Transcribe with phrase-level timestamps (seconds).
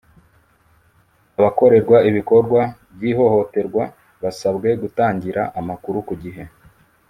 [1.39, 2.61] abakorerwa ibikorwa
[2.95, 3.83] by’ ihohoterwa
[4.21, 6.43] basabwe gutangira amakuru ku gihe